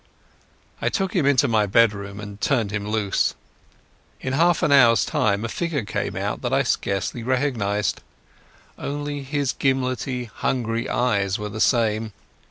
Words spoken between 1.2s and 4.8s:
into my bedroom and turned him loose. In half an